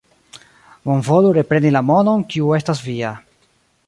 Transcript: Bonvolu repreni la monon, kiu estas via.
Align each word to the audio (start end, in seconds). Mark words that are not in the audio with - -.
Bonvolu 0.89 1.33
repreni 1.37 1.71
la 1.75 1.83
monon, 1.91 2.23
kiu 2.33 2.49
estas 2.61 2.83
via. 2.87 3.13